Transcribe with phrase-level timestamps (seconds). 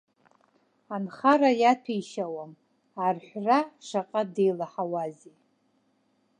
[0.95, 2.51] Анхара иаҭәеишьауам,
[3.05, 5.35] арҳәра шаҟа деилаҳауазеи.